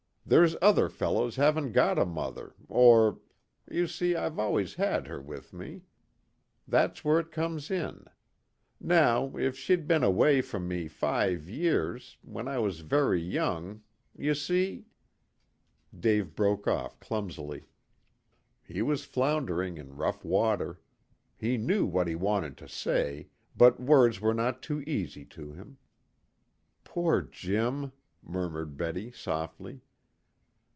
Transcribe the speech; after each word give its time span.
There's 0.23 0.55
other 0.61 0.87
fellows 0.87 1.35
haven't 1.35 1.73
got 1.73 1.99
a 1.99 2.05
mother, 2.05 2.53
or 2.69 3.19
you 3.69 3.85
see, 3.85 4.15
I've 4.15 4.39
always 4.39 4.75
had 4.75 5.07
her 5.07 5.19
with 5.21 5.51
me. 5.51 5.81
That's 6.65 7.03
where 7.03 7.19
it 7.19 7.33
comes 7.33 7.69
in. 7.69 8.05
Now, 8.79 9.35
if 9.35 9.57
she'd 9.57 9.87
been 9.89 10.05
away 10.05 10.39
from 10.39 10.69
me 10.69 10.87
five 10.87 11.49
years, 11.49 12.17
when 12.21 12.47
I 12.47 12.59
was 12.59 12.79
very 12.79 13.19
young; 13.19 13.81
you 14.17 14.33
see" 14.33 14.85
Dave 15.99 16.33
broke 16.33 16.65
off 16.65 16.97
clumsily. 17.01 17.67
He 18.65 18.81
was 18.81 19.03
floundering 19.03 19.75
in 19.77 19.97
rough 19.97 20.23
water. 20.23 20.79
He 21.37 21.57
knew 21.57 21.85
what 21.85 22.07
he 22.07 22.15
wanted 22.15 22.55
to 22.59 22.69
say, 22.69 23.27
but 23.57 23.81
words 23.81 24.21
were 24.21 24.35
not 24.35 24.61
too 24.63 24.79
easy 24.83 25.25
to 25.25 25.51
him. 25.51 25.77
"Poor 26.85 27.21
Jim!" 27.21 27.91
murmured 28.23 28.77
Betty 28.77 29.11
softly. 29.11 29.81